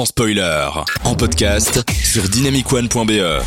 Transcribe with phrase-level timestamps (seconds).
[0.00, 0.66] sans spoiler.
[1.04, 3.42] En podcast sur dynamicone.be.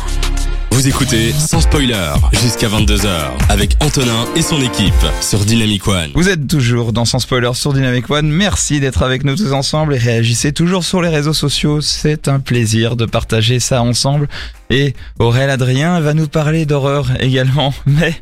[0.70, 3.08] Vous écoutez sans spoiler jusqu'à 22h
[3.48, 6.10] avec Antonin et son équipe sur Dynamic One.
[6.14, 8.28] Vous êtes toujours dans Sans Spoiler sur Dynamic One.
[8.28, 11.80] Merci d'être avec nous tous ensemble et réagissez toujours sur les réseaux sociaux.
[11.80, 14.28] C'est un plaisir de partager ça ensemble.
[14.70, 17.74] Et Aurel Adrien va nous parler d'horreur également.
[17.86, 18.14] Mais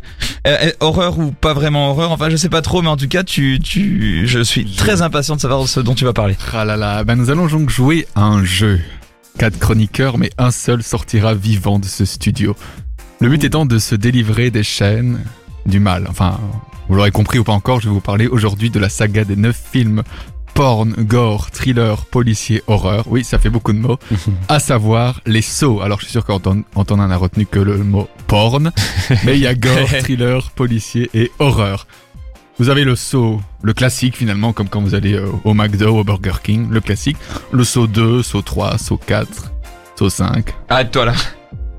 [0.46, 3.08] euh, euh, horreur ou pas vraiment horreur, enfin je sais pas trop, mais en tout
[3.08, 6.36] cas tu, tu, je suis très impatient de savoir ce dont tu vas parler.
[6.52, 8.80] Ah là là, ben nous allons donc jouer à un jeu.
[9.38, 12.54] Quatre chroniqueurs, mais un seul sortira vivant de ce studio.
[13.20, 15.20] Le but étant de se délivrer des chaînes
[15.64, 16.06] du mal.
[16.10, 16.38] Enfin,
[16.88, 19.36] vous l'aurez compris ou pas encore, je vais vous parler aujourd'hui de la saga des
[19.36, 20.02] neuf films
[20.54, 23.04] porn, gore, thriller, policier, horreur.
[23.08, 23.98] Oui, ça fait beaucoup de mots.
[24.48, 25.80] à savoir les sauts.
[25.80, 28.72] Alors, je suis sûr qu'Antonin n'a retenu que le mot porn,
[29.24, 31.86] mais il y a gore, thriller, policier et horreur.
[32.58, 36.04] Vous avez le saut, le classique finalement, comme quand vous allez euh, au McDo, au
[36.04, 37.16] Burger King, le classique.
[37.50, 39.52] Le saut 2, saut 3, saut 4,
[39.98, 40.54] saut 5.
[40.68, 41.14] Arrête-toi là.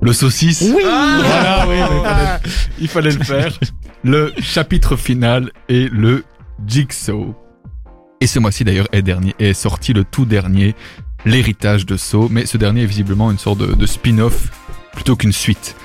[0.02, 0.74] Le saut 6.
[0.76, 0.82] Oui.
[0.84, 2.40] Voilà, oui, il fallait,
[2.82, 3.60] il fallait le faire.
[4.04, 6.26] Le chapitre final et le
[6.68, 7.36] Jigsaw.
[8.24, 10.76] Et ce mois-ci d'ailleurs est, dernier, est sorti le tout dernier,
[11.26, 14.50] l'héritage de Saw, mais ce dernier est visiblement une sorte de, de spin-off
[14.94, 15.76] plutôt qu'une suite.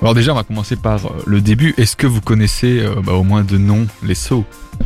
[0.00, 1.74] Alors déjà, on va commencer par euh, le début.
[1.76, 4.44] Est-ce que vous connaissez euh, bah, au moins de nom les sauts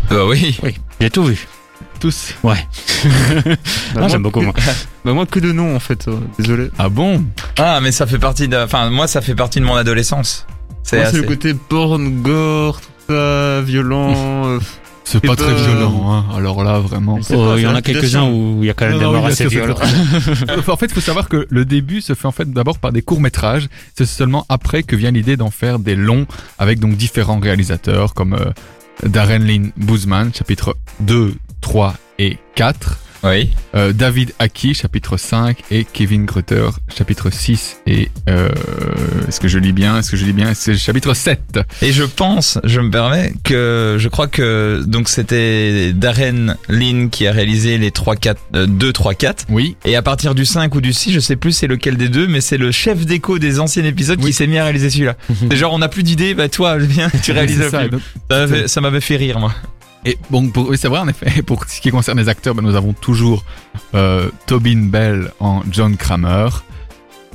[0.09, 0.59] Bah oui.
[0.63, 1.47] Oui, j'ai tout vu.
[2.01, 2.33] Tous?
[2.43, 2.67] Ouais.
[3.95, 4.55] Bah, J'aime beaucoup moi.
[5.05, 6.71] Bah moi que de nom en fait, euh, désolé.
[6.79, 7.27] Ah bon?
[7.59, 10.47] Ah mais ça fait partie de, enfin moi ça fait partie de mon adolescence.
[10.83, 11.17] C'est Moi, C'est assez...
[11.19, 14.59] le côté porn, gore, tout ça, violent.
[15.03, 16.25] euh, C'est pas Et très bah, violent, hein.
[16.37, 17.19] Alors là, vraiment.
[17.31, 19.49] Oh, Il y en a quelques-uns où il y a quand même des morts assez
[19.49, 19.83] sûr, violentes.
[20.69, 23.03] en fait, il faut savoir que le début se fait en fait d'abord par des
[23.03, 23.69] courts métrages.
[23.97, 26.27] C'est seulement après que vient l'idée d'en faire des longs
[26.59, 32.99] avec donc différents réalisateurs comme euh, Darren Lynn Boozman, chapitre 2, 3 et 4.
[33.25, 33.51] Oui.
[33.75, 38.49] Euh, David Aki, chapitre 5, et Kevin Grutter, chapitre 6, et euh,
[39.29, 39.99] est-ce que je lis bien?
[39.99, 40.55] Est-ce que je lis bien?
[40.55, 41.61] C'est chapitre 7.
[41.83, 47.27] Et je pense, je me permets que je crois que donc c'était Darren Lynn qui
[47.27, 49.77] a réalisé les 3 4 euh, 2 3 4 Oui.
[49.85, 52.27] et à partir du 5 ou du 6, je sais plus c'est lequel des deux
[52.27, 55.17] mais c'est le chef d'écho des anciens épisodes qui s'est mis à réaliser celui-là.
[55.51, 57.91] c'est genre on n'a plus d'idées, bah toi viens, tu réalises le ça, film.
[57.93, 58.01] donc-
[58.31, 59.55] Ça m'avait- Ça m'avait fait rire moi.
[60.05, 61.43] Et bon, pour, oui, c'est vrai en effet.
[61.43, 63.45] Pour ce qui concerne les acteurs, ben, nous avons toujours
[63.95, 66.49] euh, Tobin Bell en John Kramer,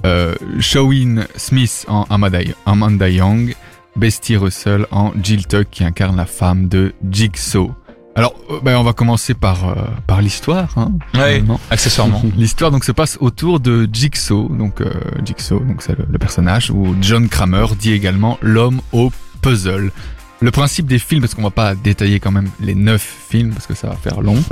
[0.06, 3.56] euh, Shawin Smith en Amanda, Amanda Young,
[3.96, 7.72] Bestie Russell en Jill Tuck qui incarne la femme de Jigsaw.
[8.16, 9.76] Alors, euh, ben, on va commencer par euh,
[10.08, 10.70] par l'histoire.
[10.78, 11.44] Hein, Ouais.
[11.70, 12.22] Accessoirement.
[12.36, 14.92] L'histoire donc se passe autour de Jigsaw, donc euh,
[15.24, 19.12] Jigsaw, donc c'est le, le personnage, ou John Kramer dit également l'homme au
[19.42, 19.92] puzzle.
[20.40, 23.66] Le principe des films, parce qu'on va pas détailler quand même les neuf films, parce
[23.66, 24.36] que ça va faire long.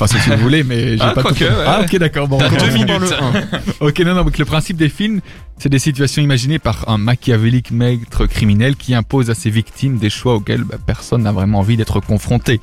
[0.00, 1.34] enfin, si vous voulez, mais j'ai Ah, pas tout.
[1.40, 1.48] ouais.
[1.64, 2.26] Ah, ok, d'accord.
[2.26, 2.88] Bon, deux minutes.
[2.88, 3.32] le un.
[3.80, 5.20] ok, non, non, donc le principe des films,
[5.58, 10.10] c'est des situations imaginées par un machiavélique maître criminel qui impose à ses victimes des
[10.10, 12.60] choix auxquels bah, personne n'a vraiment envie d'être confronté.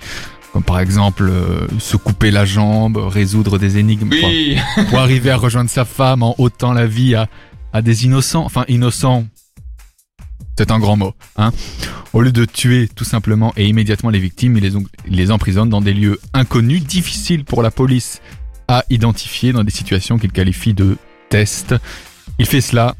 [0.51, 4.57] Comme par exemple euh, se couper la jambe, résoudre des énigmes, pour- Oui.
[4.89, 7.27] pour arriver à rejoindre sa femme en ôtant la vie à,
[7.71, 8.43] à des innocents.
[8.43, 9.25] Enfin, innocents,
[10.57, 11.13] c'est un grand mot.
[11.37, 11.51] Hein
[12.13, 15.93] Au lieu de tuer tout simplement et immédiatement les victimes, il les, emprisonne dans des
[15.93, 18.21] lieux inconnus, difficiles pour la police
[18.67, 20.97] à identifier, dans des situations qu'il qualifie de
[21.29, 21.75] tests.
[22.39, 22.95] Il fait cela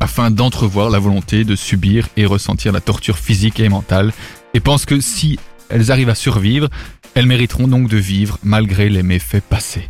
[0.00, 4.12] afin d'entrevoir la volonté de subir et ressentir la torture physique et mentale,
[4.52, 6.68] et pense que si elles arrivent à survivre,
[7.14, 9.88] elles mériteront donc de vivre malgré les méfaits passés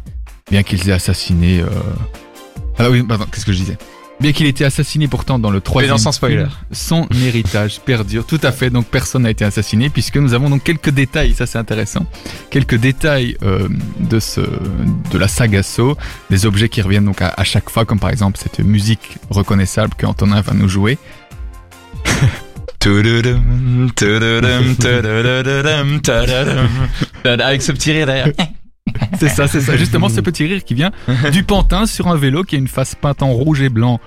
[0.50, 1.60] bien qu'ils aient assassiné.
[1.60, 1.68] Euh...
[2.78, 3.78] Ah oui, pardon, qu'est-ce que je disais?
[4.20, 6.36] Bien qu'il ait été assassiné pourtant dans le troisième sans spoiler.
[6.36, 8.24] film, son héritage perdure.
[8.24, 11.46] Tout à fait, donc personne n'a été assassiné puisque nous avons donc quelques détails, ça
[11.46, 12.06] c'est intéressant,
[12.50, 15.96] quelques détails euh, de ce de la saga Saw,
[16.30, 19.94] des objets qui reviennent donc à, à chaque fois, comme par exemple cette musique reconnaissable
[19.96, 20.98] que Antonin va nous jouer.
[27.24, 28.28] Avec ce petit rire derrière.
[29.28, 29.76] C'est ça, c'est ça.
[29.84, 30.92] Justement, ce petit rire qui vient
[31.32, 34.00] du pantin sur un vélo qui a une face peinte en rouge et blanc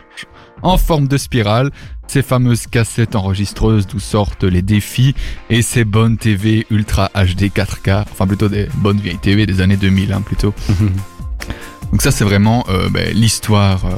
[0.62, 1.72] en forme de spirale,
[2.08, 5.14] ces fameuses cassettes enregistreuses d'où sortent les défis
[5.50, 9.78] et ces bonnes TV Ultra HD 4K, enfin plutôt des bonnes vieilles TV des années
[9.78, 10.54] 2000 hein, plutôt.
[11.92, 13.98] Donc ça c'est vraiment euh, ben, l'histoire euh,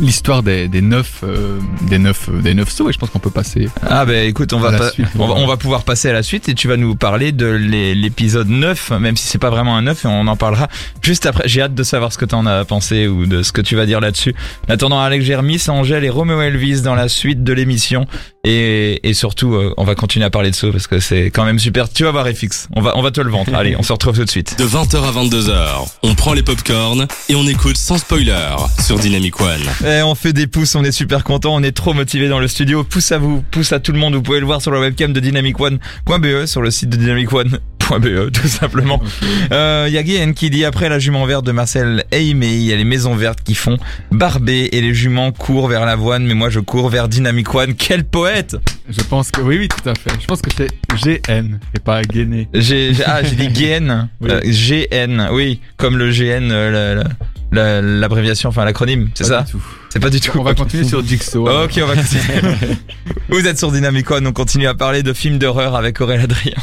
[0.00, 1.58] l'histoire des, des neuf euh,
[1.88, 4.52] des neuf euh, des neuf sauts et je pense qu'on peut passer Ah bah écoute,
[4.52, 6.76] on va, pas- suite, on, va, on pouvoir passer à la suite et tu vas
[6.76, 10.26] nous parler de l'é- l'épisode 9, même si c'est pas vraiment un 9 et on
[10.26, 10.68] en parlera
[11.02, 11.44] juste après.
[11.46, 13.86] J'ai hâte de savoir ce que t'en as pensé ou de ce que tu vas
[13.86, 14.34] dire là-dessus.
[14.68, 18.06] En attendant Alex Germis, Angèle et Romeo Elvis dans la suite de l'émission
[18.44, 21.44] Et, et surtout, euh, on va continuer à parler de Saw parce que c'est quand
[21.44, 21.90] même super.
[21.90, 22.68] Tu vas voir FX.
[22.76, 23.54] On va, on va te le vendre.
[23.54, 24.58] Allez, on se retrouve tout de suite.
[24.58, 29.40] De 20h à 22h, on prend les popcorns et on écoute sans spoiler sur Dynamic
[29.40, 29.62] One.
[29.86, 32.48] Et on fait des pouces, on est super content, on est trop motivé dans le
[32.48, 32.84] studio.
[32.84, 34.14] Pouce à vous, pouce à tout le monde.
[34.14, 36.96] Vous pouvez le voir sur la webcam de dynamicone.be, sur le site de
[37.90, 39.00] dynamicone.be, tout simplement.
[39.52, 42.72] Euh, y a Guyen qui dit après la jument verte de Marcel Aimé, il y
[42.72, 43.78] a les maisons vertes qui font
[44.10, 47.74] barber et les juments courent vers l'avoine, mais moi je cours vers Dynamic One.
[47.74, 48.56] Quel poète
[48.88, 50.10] Je pense que oui, oui, tout à fait.
[50.20, 50.68] Je pense que c'est
[51.04, 52.48] GN et pas Guéné.
[52.54, 54.08] Ah, j'ai dit GN.
[54.20, 54.30] Oui.
[54.30, 57.10] Euh, GN, oui, comme le GN, euh, la- la-
[57.52, 59.44] la- l'abréviation, enfin l'acronyme, c'est ça?
[59.90, 60.32] C'est pas du tout.
[60.38, 61.46] On va continuer sur Jigsaw.
[61.64, 62.76] Ok, on va continuer.
[63.28, 66.54] Vous êtes sur Dynamic One, on continue à parler de films d'horreur avec Aurélien Adrien.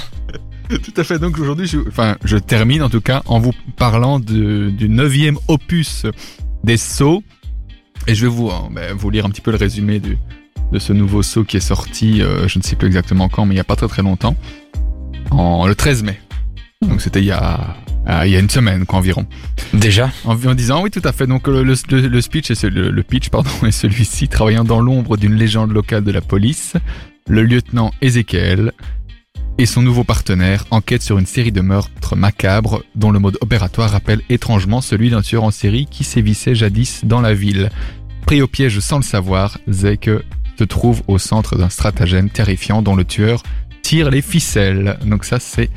[0.84, 1.20] Tout à fait.
[1.20, 5.38] Donc aujourd'hui, je, enfin, je termine en tout cas en vous parlant de, du neuvième
[5.48, 6.06] opus
[6.64, 7.24] des Saw.
[8.08, 10.18] Et je vais vous, hein, ben, vous lire un petit peu le résumé du,
[10.72, 13.54] de ce nouveau Saw qui est sorti, euh, je ne sais plus exactement quand, mais
[13.54, 14.36] il n'y a pas très très longtemps,
[15.30, 16.20] en le 13 mai.
[16.82, 17.76] Donc c'était il y a,
[18.08, 19.28] ah, il y a une semaine quoi, environ.
[19.74, 20.10] Déjà?
[20.26, 21.28] En, en disant oui tout à fait.
[21.28, 24.64] Donc le, le, le- le speech est ce- le, le pitch pardon est celui-ci travaillant
[24.64, 26.74] dans l'ombre d'une légende locale de la police,
[27.28, 28.72] le lieutenant Ezekiel
[29.58, 33.92] et son nouveau partenaire enquêtent sur une série de meurtres macabres dont le mode opératoire
[33.92, 37.70] rappelle étrangement celui d'un tueur en série qui sévissait jadis dans la ville.
[38.26, 40.10] Pris au piège sans le savoir, Zeke
[40.58, 43.44] se trouve au centre d'un stratagème terrifiant dont le tueur
[43.84, 44.98] tire les ficelles.
[45.06, 45.70] Donc ça c'est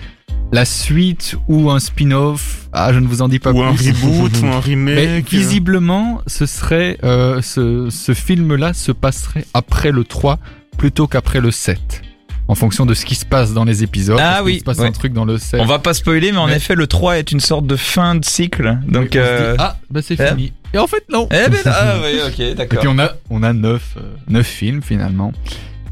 [0.52, 2.68] la suite ou un spin-off.
[2.72, 3.88] Ah, je ne vous en dis pas Ou un plus.
[3.90, 5.30] reboot, ou un Mais remake.
[5.30, 10.38] visiblement, ce serait euh, ce, ce film-là se passerait après le 3
[10.78, 12.02] plutôt qu'après le 7.
[12.46, 14.18] En fonction de ce qui se passe dans les épisodes.
[14.20, 14.86] Ah oui, se passe ouais.
[14.86, 15.60] un truc dans le 7.
[15.60, 18.14] On va pas spoiler, mais en Mais- effet, le 3 est une sorte de fin
[18.16, 18.78] de cycle.
[18.86, 19.56] Donc, dit, euh...
[19.58, 20.52] ah, bah c'est fini.
[20.74, 21.26] Et en fait, non.
[21.30, 22.80] eh ben, ah, oui, ok, Et d'accord.
[22.80, 25.32] puis on a, on a neuf, euh, neuf films finalement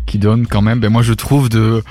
[0.05, 1.83] qui donnent quand même, ben moi je trouve de...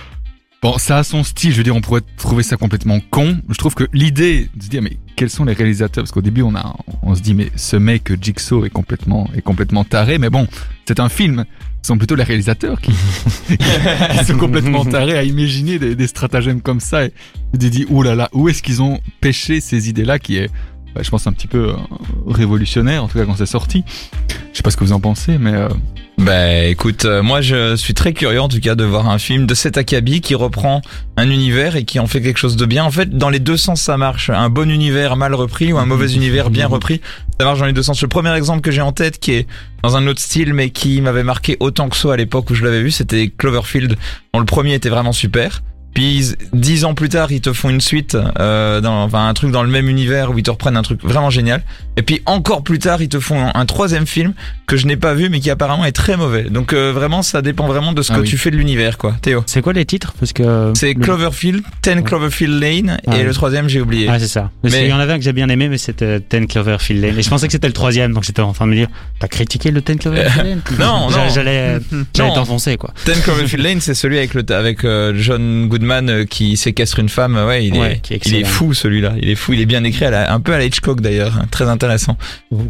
[0.62, 3.40] Bon, ça a son style, je veux dire, on pourrait trouver ça complètement con.
[3.50, 6.04] Je trouve que l'idée de se dire, mais quels sont les réalisateurs?
[6.04, 9.42] Parce qu'au début, on, a, on se dit, mais ce mec Jigsaw est complètement, est
[9.42, 10.20] complètement taré.
[10.20, 10.48] Mais bon,
[10.88, 11.46] c'est un film.
[11.82, 12.92] Ce sont plutôt les réalisateurs qui,
[13.48, 17.06] qui sont complètement tarés à imaginer des, des stratagèmes comme ça.
[17.06, 17.12] Et
[17.54, 20.52] dis, ouh là là, où est-ce qu'ils ont pêché ces idées-là qui est,
[20.94, 21.76] bah, je pense, un petit peu euh,
[22.28, 23.84] révolutionnaire, en tout cas quand c'est sorti?
[24.52, 25.70] Je sais pas ce que vous en pensez, mais euh,
[26.18, 29.48] Bah écoute, euh, moi je suis très curieux en tout cas de voir un film
[29.48, 30.82] de cet acabit qui reprend
[31.18, 32.84] un univers et qui en fait quelque chose de bien.
[32.84, 34.30] En fait, dans les deux sens ça marche.
[34.30, 37.02] Un bon univers mal repris ou un mauvais univers bien repris,
[37.40, 38.02] ça marche dans les deux sens.
[38.02, 39.48] Le premier exemple que j'ai en tête qui est
[39.84, 42.64] dans un autre style mais qui m'avait marqué autant que ça à l'époque où je
[42.64, 43.98] l'avais vu, c'était Cloverfield.
[44.34, 45.64] Dont le premier était vraiment super.
[45.94, 49.52] Puis dix ans plus tard, ils te font une suite, euh, dans, enfin un truc
[49.52, 51.64] dans le même univers où ils te reprennent un truc vraiment génial.
[51.98, 54.34] Et puis encore plus tard, ils te font un, un troisième film
[54.68, 56.44] que je n'ai pas vu mais qui apparemment est très mauvais.
[56.44, 58.28] Donc euh, vraiment, ça dépend vraiment de ce Ah que oui.
[58.30, 59.16] tu fais de l'univers, quoi.
[59.22, 59.44] Théo.
[59.48, 60.14] C'est quoi les titres?
[60.20, 63.24] Parce que C'est le- Cloverfield, 10 Cloverfield Lane Ah et oui.
[63.26, 64.08] le troisième j'ai oublié.
[64.10, 64.50] Ah, c'est ça.
[64.62, 67.02] Parce Mais- qu'il y en avait un que j'ai bien aimé, mais c'était Ten Cloverfield
[67.04, 67.20] Lane.
[67.20, 68.88] Et je pensais que c'était le troisième, donc j'étais en train de me dire,
[69.20, 70.62] t'as critiqué le Ten Cloverfield Lane?
[70.80, 71.18] Non, non.
[71.34, 71.80] J'allais,
[72.16, 72.94] j'allais t'enfoncer, quoi.
[73.06, 77.10] 10 Cloverfield Lane, c'est celui avec le avec euh, John Goodman euh, qui séquestre une
[77.10, 77.36] femme.
[77.36, 79.14] Ouais, il est Ouais, est il est fou celui-là.
[79.22, 79.54] Il est fou.
[79.54, 81.38] Il est bien écrit, à un peu à la Hitchcock d'ailleurs.
[81.38, 82.18] hein, Très intéressant.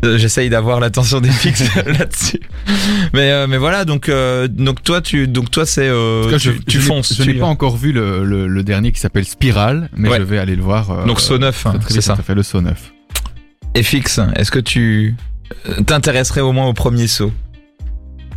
[0.06, 2.40] Euh, J'essaye d'avoir l'attention des fixes là-dessus.
[3.14, 3.84] Mais euh, mais voilà.
[3.86, 6.84] Donc euh, donc toi tu donc toi c'est euh, tout tu, je, tu je n'ai-
[6.84, 7.14] fonces.
[7.18, 10.18] Je n'ai pas encore vu le, le, le dernier qui s'appelle Spiral, mais Ouais.
[10.18, 10.92] je vais aller le voir.
[10.92, 12.16] euh, Donc Saw 9, très, très c'est ça.
[12.16, 12.94] Ça fait le Saw 9.
[13.76, 14.20] Et fixe.
[14.36, 15.16] Est-ce que tu
[15.68, 17.32] euh, t'intéresserais au moins au premier saut?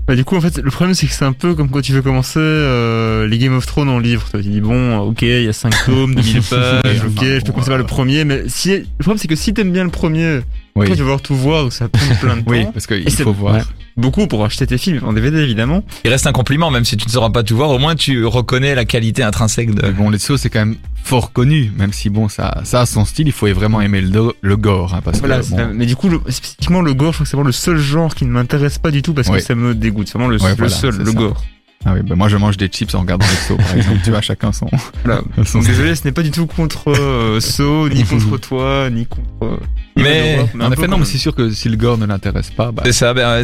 [0.07, 1.93] Bah, du coup, en fait, le problème, c'est que c'est un peu comme quand tu
[1.93, 4.29] veux commencer euh, les Game of Thrones en livre.
[4.31, 7.53] Tu dis, bon, ok, il y a 5 tomes, 2000 pages, Oui, ok, je peux
[7.53, 10.41] commencer par le premier, mais si, le problème, c'est que si t'aimes bien le premier,
[10.77, 12.51] Oui, après, tu vas voir tout voir, donc ça prend plein de temps.
[12.51, 13.55] oui parce qu'il faut voir.
[13.55, 13.61] ouais.
[13.97, 15.85] Beaucoup pour acheter tes films en DVD, évidemment.
[16.05, 17.71] Il reste un compliment, même si tu ne sauras pas tout voir.
[17.71, 19.83] Au moins, tu reconnais la qualité intrinsèque de.
[19.83, 22.87] Mais bon, les Saw, c'est quand même fort connu, même si bon, ça, ça a
[22.87, 25.87] son style, il faut vraiment aimer le, do- le gore, hein, parce Voilà, que mais
[25.87, 28.25] du coup, le- spécifiquement le gore, je crois que c'est vraiment le seul genre qui
[28.25, 29.37] ne m'intéresse pas du tout parce Oui.
[29.39, 30.09] que ça me dégoûte.
[30.09, 31.13] C'est vraiment le, Ouais, le voilà, seul, le ça.
[31.13, 31.45] gore.
[31.87, 34.21] Ah oui, bah moi je mange des chips en regardant les par exemple, tu vois,
[34.21, 34.69] chacun son,
[35.05, 35.23] Voilà.
[35.45, 39.07] son Donc désolé, ce n'est pas du tout contre euh, Saw, ni contre toi, ni
[39.07, 39.29] contre.
[39.43, 39.57] euh,
[39.97, 42.73] Mais- Europe, En effet, non, mais c'est sûr que si le gore ne l'intéresse pas,
[42.73, 43.43] bah, C'est ça, ben,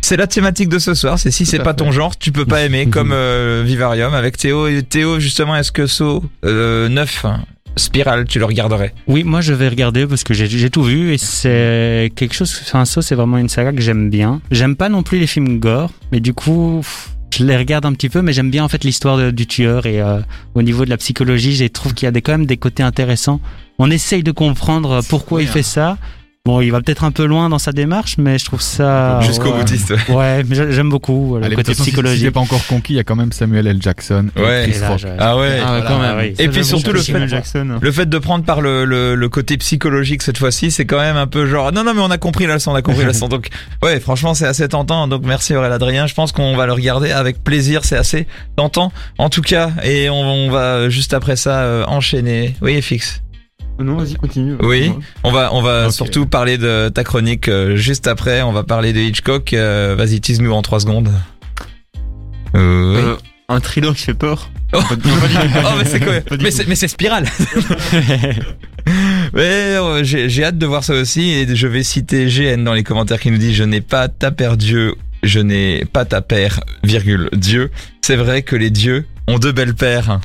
[0.00, 1.18] c'est la thématique de ce soir.
[1.18, 1.76] C'est si c'est pas fait.
[1.76, 4.66] ton genre, tu peux pas aimer, comme euh, Vivarium avec Théo.
[4.66, 5.86] Et Théo, justement, est-ce que
[6.44, 7.26] euh, 9,
[7.76, 8.94] Spiral, tu le regarderais?
[9.06, 12.58] Oui, moi je vais regarder parce que j'ai, tout vu et c'est quelque chose.
[12.62, 14.40] Enfin, ça, c'est vraiment une saga que j'aime bien.
[14.50, 17.92] J'aime pas non plus les films gore, mais du coup, pff, je les regarde un
[17.92, 20.20] petit peu, mais j'aime bien en fait l'histoire du tueur et euh,
[20.54, 22.82] au niveau de la psychologie, je trouve qu'il y a des, quand même des côtés
[22.82, 23.40] intéressants.
[23.78, 25.52] On essaye de comprendre pourquoi il hein.
[25.52, 25.98] fait ça.
[26.46, 29.18] Bon, il va peut-être un peu loin dans sa démarche, mais je trouve ça.
[29.22, 29.58] Jusqu'au ouais.
[29.58, 29.92] boutiste.
[30.08, 30.44] ouais.
[30.48, 32.30] Mais j'a- j'aime beaucoup le Allez, côté façon, si- Si psychologique.
[32.30, 33.78] pas encore conquis, il y a quand même Samuel L.
[33.82, 34.28] Jackson.
[34.36, 34.62] et Ouais.
[34.68, 34.98] Chris Et là, Rock.
[35.00, 35.58] je- Ah ouais.
[35.60, 36.24] Ah ouais, quand Voilà, même.
[36.24, 36.34] oui.
[36.38, 37.78] Et Ça, puis surtout le fait- Jackson.
[37.82, 41.16] Le fait de prendre par le, le, le côté psychologique cette fois-ci, c'est quand même
[41.16, 43.08] un peu genre non non mais on a compris la leçon, on a compris la
[43.08, 43.26] leçon.
[43.36, 43.48] Donc
[43.82, 45.08] ouais, franchement c'est assez tentant.
[45.08, 46.06] Donc merci Aurélien Adrien.
[46.06, 47.84] Je pense qu'on va le regarder avec plaisir.
[47.84, 49.70] C'est assez tentant en tout cas.
[49.82, 52.54] Et on, on va juste après ça euh, enchaîner.
[52.62, 53.20] Oui FX.
[53.78, 54.56] Non, vas-y, continue.
[54.62, 54.90] Oui.
[55.22, 58.42] On va on va surtout parler de ta chronique euh, juste après.
[58.42, 59.52] On va parler de Hitchcock.
[59.52, 61.10] Euh, Vas-y tease-nous en trois secondes.
[62.54, 63.02] Euh, oui.
[63.04, 63.16] Euh,
[63.48, 64.50] un thriller qui fait peur.
[64.72, 64.78] Oh.
[64.90, 66.14] Oh mais c'est quoi
[66.66, 67.26] Mais c'est spirale.
[69.34, 72.82] Mais j'ai j'ai hâte de voir ça aussi et je vais citer GN dans les
[72.82, 76.60] commentaires qui nous dit je n'ai pas ta père Dieu, je n'ai pas ta père
[76.82, 77.70] virgule Dieu.
[78.00, 80.20] C'est vrai que les dieux ont deux belles paires.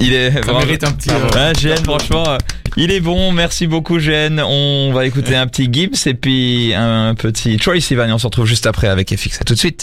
[0.00, 1.08] Il est Ça vraiment- mérite un petit.
[1.08, 1.36] Bravo.
[1.36, 2.38] euh, GN, franchement, euh,
[2.76, 3.32] il est bon.
[3.32, 4.40] Merci beaucoup, GN.
[4.40, 8.26] On va écouter un petit Gibbs et puis un petit Troy Sivan et on se
[8.26, 9.40] retrouve juste après avec FX.
[9.40, 9.82] À tout de suite.